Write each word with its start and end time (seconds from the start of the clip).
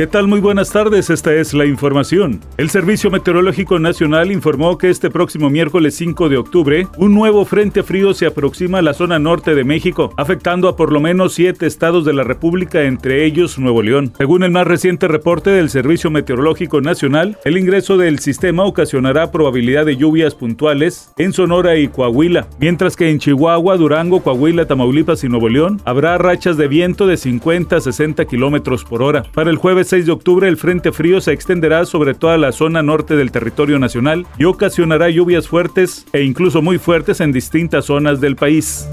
¿Qué 0.00 0.06
tal? 0.06 0.28
Muy 0.28 0.40
buenas 0.40 0.70
tardes, 0.70 1.10
esta 1.10 1.34
es 1.34 1.52
la 1.52 1.66
información. 1.66 2.40
El 2.56 2.70
Servicio 2.70 3.10
Meteorológico 3.10 3.78
Nacional 3.78 4.32
informó 4.32 4.78
que 4.78 4.88
este 4.88 5.10
próximo 5.10 5.50
miércoles 5.50 5.94
5 5.96 6.30
de 6.30 6.38
octubre, 6.38 6.86
un 6.96 7.14
nuevo 7.14 7.44
frente 7.44 7.82
frío 7.82 8.14
se 8.14 8.24
aproxima 8.24 8.78
a 8.78 8.82
la 8.82 8.94
zona 8.94 9.18
norte 9.18 9.54
de 9.54 9.62
México, 9.62 10.14
afectando 10.16 10.68
a 10.68 10.76
por 10.76 10.90
lo 10.90 11.00
menos 11.00 11.34
siete 11.34 11.66
estados 11.66 12.06
de 12.06 12.14
la 12.14 12.24
República, 12.24 12.84
entre 12.84 13.26
ellos 13.26 13.58
Nuevo 13.58 13.82
León. 13.82 14.14
Según 14.16 14.42
el 14.42 14.52
más 14.52 14.66
reciente 14.66 15.06
reporte 15.06 15.50
del 15.50 15.68
Servicio 15.68 16.10
Meteorológico 16.10 16.80
Nacional, 16.80 17.36
el 17.44 17.58
ingreso 17.58 17.98
del 17.98 18.20
sistema 18.20 18.64
ocasionará 18.64 19.30
probabilidad 19.30 19.84
de 19.84 19.98
lluvias 19.98 20.34
puntuales 20.34 21.12
en 21.18 21.34
Sonora 21.34 21.76
y 21.76 21.88
Coahuila, 21.88 22.48
mientras 22.58 22.96
que 22.96 23.10
en 23.10 23.18
Chihuahua, 23.18 23.76
Durango, 23.76 24.22
Coahuila, 24.22 24.64
Tamaulipas 24.64 25.24
y 25.24 25.28
Nuevo 25.28 25.50
León 25.50 25.78
habrá 25.84 26.16
rachas 26.16 26.56
de 26.56 26.68
viento 26.68 27.06
de 27.06 27.18
50 27.18 27.76
a 27.76 27.80
60 27.82 28.24
kilómetros 28.24 28.82
por 28.82 29.02
hora. 29.02 29.24
Para 29.34 29.50
el 29.50 29.58
jueves 29.58 29.89
6 29.90 30.06
de 30.06 30.12
octubre 30.12 30.46
el 30.46 30.56
Frente 30.56 30.92
Frío 30.92 31.20
se 31.20 31.32
extenderá 31.32 31.84
sobre 31.84 32.14
toda 32.14 32.38
la 32.38 32.52
zona 32.52 32.80
norte 32.80 33.16
del 33.16 33.32
territorio 33.32 33.80
nacional 33.80 34.24
y 34.38 34.44
ocasionará 34.44 35.10
lluvias 35.10 35.48
fuertes 35.48 36.06
e 36.12 36.22
incluso 36.22 36.62
muy 36.62 36.78
fuertes 36.78 37.20
en 37.20 37.32
distintas 37.32 37.86
zonas 37.86 38.20
del 38.20 38.36
país. 38.36 38.88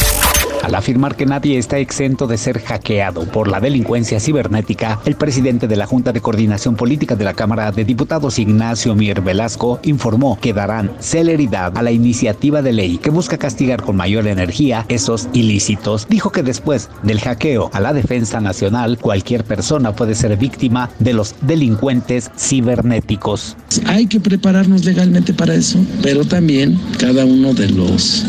Al 0.64 0.76
afirmar 0.76 1.16
que 1.16 1.26
nadie 1.26 1.58
está 1.58 1.78
exento 1.78 2.28
de 2.28 2.38
ser 2.38 2.62
hackeado 2.62 3.24
por 3.26 3.48
la 3.48 3.60
delincuencia 3.60 4.20
cibernética, 4.20 5.00
el 5.06 5.16
presidente 5.16 5.68
de 5.68 5.76
la 5.76 5.86
Junta 5.86 6.12
de 6.12 6.22
Coordinación 6.22 6.76
Política 6.76 7.16
de 7.16 7.24
la 7.24 7.34
Cámara 7.34 7.72
de 7.72 7.86
Diputados, 7.86 8.40
Ignacio 8.40 8.96
Mier 8.96 9.22
Velasco, 9.22 9.80
informó 9.84 10.38
que 10.40 10.54
darán 10.54 10.92
celeridad 11.00 11.78
a 11.78 11.82
la 11.82 11.92
iniciativa 11.92 12.62
de 12.62 12.74
ley 12.74 12.98
que 12.98 13.10
busca 13.10 13.38
castigar 13.38 13.82
con 13.82 13.96
mayor 13.96 14.28
energía 14.28 14.86
esos 14.90 15.30
ilícitos. 15.34 16.08
Dijo 16.10 16.32
que 16.32 16.44
después 16.44 16.90
del 17.04 17.22
hackeo 17.22 17.70
a 17.74 17.80
la 17.80 17.94
defensa 17.94 18.42
nacional, 18.42 18.98
cualquier 18.98 19.44
persona 19.44 19.96
puede 19.96 20.16
ser 20.16 20.36
víctima 20.38 20.90
de 21.00 21.14
los 21.14 21.36
delincuentes 21.42 22.32
cibernéticos. 22.38 23.56
Hay 23.86 24.08
que 24.08 24.20
prepararnos 24.20 24.84
legalmente 24.84 25.34
para 25.34 25.56
eso, 25.56 25.80
pero 26.02 26.26
también 26.26 26.80
cada 27.00 27.26
uno 27.26 27.54
de 27.54 27.70
los 27.70 28.26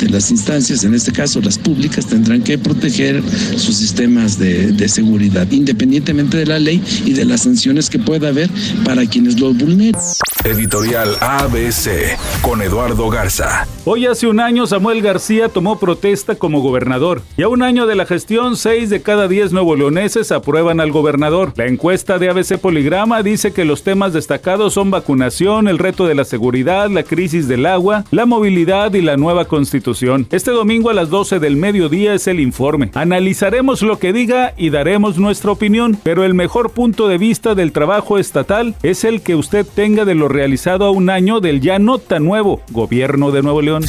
de 0.00 0.08
las 0.08 0.30
instancias, 0.30 0.84
en 0.84 0.94
este 0.94 1.12
caso 1.12 1.40
las 1.40 1.58
públicas, 1.58 1.71
tendrán 2.08 2.42
que 2.42 2.58
proteger 2.58 3.22
sus 3.56 3.76
sistemas 3.76 4.38
de, 4.38 4.72
de 4.72 4.88
seguridad, 4.88 5.50
independientemente 5.50 6.36
de 6.36 6.46
la 6.46 6.58
ley 6.58 6.82
y 7.04 7.12
de 7.12 7.24
las 7.24 7.42
sanciones 7.42 7.90
que 7.90 7.98
pueda 7.98 8.28
haber 8.28 8.50
para 8.84 9.06
quienes 9.06 9.40
los 9.40 9.56
vulneren. 9.56 10.00
Editorial 10.44 11.16
ABC 11.20 12.18
con 12.40 12.62
Eduardo 12.62 13.08
Garza. 13.10 13.68
Hoy 13.84 14.06
hace 14.06 14.26
un 14.26 14.40
año 14.40 14.66
Samuel 14.66 15.00
García 15.00 15.48
tomó 15.48 15.78
protesta 15.78 16.34
como 16.34 16.60
gobernador 16.60 17.22
y 17.36 17.42
a 17.42 17.48
un 17.48 17.62
año 17.62 17.86
de 17.86 17.94
la 17.94 18.06
gestión, 18.06 18.56
6 18.56 18.90
de 18.90 19.02
cada 19.02 19.28
10 19.28 19.52
nuevo 19.52 19.76
leoneses 19.76 20.32
aprueban 20.32 20.80
al 20.80 20.90
gobernador. 20.90 21.52
La 21.54 21.66
encuesta 21.66 22.18
de 22.18 22.28
ABC 22.28 22.58
Poligrama 22.58 23.22
dice 23.22 23.52
que 23.52 23.64
los 23.64 23.84
temas 23.84 24.12
destacados 24.12 24.74
son 24.74 24.90
vacunación, 24.90 25.68
el 25.68 25.78
reto 25.78 26.08
de 26.08 26.16
la 26.16 26.24
seguridad, 26.24 26.90
la 26.90 27.04
crisis 27.04 27.46
del 27.46 27.64
agua, 27.64 28.04
la 28.10 28.26
movilidad 28.26 28.92
y 28.94 29.00
la 29.00 29.16
nueva 29.16 29.44
constitución. 29.44 30.26
Este 30.32 30.50
domingo 30.50 30.90
a 30.90 30.94
las 30.94 31.08
12 31.08 31.38
del 31.38 31.56
mediodía 31.56 32.14
es 32.14 32.26
el 32.26 32.40
informe. 32.40 32.90
Analizaremos 32.94 33.82
lo 33.82 34.00
que 34.00 34.12
diga 34.12 34.54
y 34.56 34.70
daremos 34.70 35.18
nuestra 35.18 35.52
opinión, 35.52 35.96
pero 36.02 36.24
el 36.24 36.34
mejor 36.34 36.70
punto 36.70 37.06
de 37.06 37.18
vista 37.18 37.54
del 37.54 37.70
trabajo 37.70 38.18
estatal 38.18 38.74
es 38.82 39.04
el 39.04 39.22
que 39.22 39.36
usted 39.36 39.64
tenga 39.64 40.04
de 40.04 40.16
lo 40.16 40.31
realizado 40.32 40.86
a 40.86 40.90
un 40.90 41.10
año 41.10 41.40
del 41.40 41.60
ya 41.60 41.78
no 41.78 41.98
tan 41.98 42.24
nuevo 42.24 42.60
gobierno 42.70 43.30
de 43.30 43.42
Nuevo 43.42 43.62
León. 43.62 43.84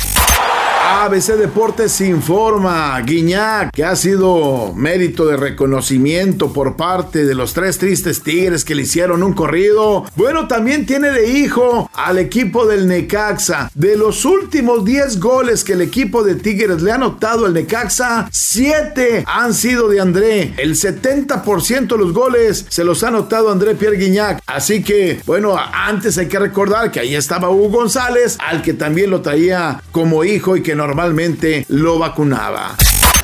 ABC 0.86 1.38
Deportes 1.38 2.02
informa, 2.02 3.00
Guiñac, 3.00 3.72
que 3.72 3.86
ha 3.86 3.96
sido 3.96 4.74
mérito 4.76 5.26
de 5.26 5.38
reconocimiento 5.38 6.52
por 6.52 6.76
parte 6.76 7.24
de 7.24 7.36
los 7.36 7.54
tres 7.54 7.78
tristes 7.78 8.22
Tigres 8.22 8.66
que 8.66 8.76
le 8.76 8.82
hicieron 8.82 9.24
un 9.24 9.32
corrido. 9.34 10.04
Bueno, 10.18 10.50
también 10.50 10.86
tiene 10.86 11.12
de 11.12 11.40
hijo 11.40 11.90
al 11.94 12.18
equipo 12.18 12.66
del 12.66 12.88
Necaxa. 12.88 13.72
De 13.74 13.96
los 13.96 14.26
últimos 14.26 14.84
10 14.84 15.22
goles 15.22 15.64
que 15.64 15.74
el 15.74 15.82
equipo 15.82 16.22
de 16.22 16.36
Tigres 16.36 16.82
le 16.82 16.92
ha 16.92 16.96
anotado 16.96 17.46
al 17.46 17.54
Necaxa, 17.54 18.28
7 18.30 19.24
han 19.26 19.54
sido 19.54 19.88
de 19.88 20.02
André. 20.02 20.54
El 20.58 20.76
70% 20.76 21.88
de 21.88 21.98
los 21.98 22.12
goles 22.12 22.66
se 22.68 22.84
los 22.84 23.06
ha 23.06 23.08
anotado 23.08 23.52
André 23.52 23.76
Pierre 23.76 23.98
Guiñac. 23.98 24.42
Así 24.48 24.84
que, 24.84 25.22
bueno, 25.26 25.56
antes 25.58 26.18
hay 26.18 26.28
que 26.28 26.40
recordar 26.40 26.92
que 26.92 27.00
ahí 27.00 27.16
estaba 27.16 27.50
Hugo 27.50 27.70
González, 27.70 28.38
al 28.46 28.62
que 28.62 28.74
también 28.74 29.10
lo 29.10 29.22
traía 29.22 29.82
como 29.94 30.26
hijo 30.26 30.58
y 30.58 30.62
que 30.74 30.78
normalmente 30.78 31.66
lo 31.70 32.00
vacunaba. 32.00 32.76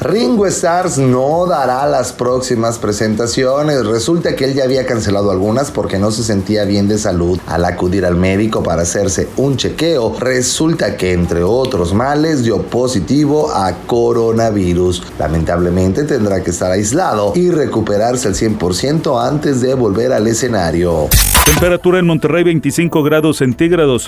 Ringo 0.02 0.46
Stars 0.46 1.00
no 1.00 1.48
dará 1.48 1.88
las 1.88 2.14
próximas 2.14 2.78
presentaciones. 2.78 3.84
Resulta 3.88 4.36
que 4.36 4.46
él 4.46 4.54
ya 4.54 4.66
había 4.66 4.86
cancelado 4.86 5.32
algunas 5.32 5.72
porque 5.72 5.98
no 5.98 6.12
se 6.12 6.24
sentía 6.24 6.64
bien 6.64 6.88
de 6.88 7.00
salud. 7.00 7.40
Al 7.48 7.66
acudir 7.66 8.06
al 8.06 8.16
médico 8.16 8.62
para 8.62 8.84
hacerse 8.84 9.30
un 9.36 9.58
chequeo, 9.58 10.16
resulta 10.20 10.96
que 10.96 11.12
entre 11.12 11.42
otros 11.42 11.92
males 11.92 12.44
dio 12.44 12.62
positivo 12.62 13.52
a 13.52 13.74
coronavirus. 13.88 15.02
Lamentablemente 15.18 16.04
tendrá 16.04 16.44
que 16.44 16.52
estar 16.52 16.72
aislado 16.72 17.34
y 17.36 17.50
recuperarse 17.50 18.28
al 18.28 18.36
100% 18.36 19.28
antes 19.28 19.60
de 19.60 19.74
volver 19.74 20.14
al 20.14 20.28
escenario. 20.28 21.10
Temperatura 21.46 21.98
en 21.98 22.06
Monterrey 22.06 22.44
25 22.44 23.02
grados 23.02 23.38
centígrados. 23.38 24.08